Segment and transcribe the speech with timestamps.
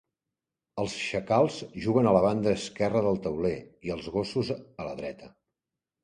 [0.83, 3.51] Els xacals juguen a la banda esquerra del tauler
[3.89, 5.29] i els gossos a la dreta.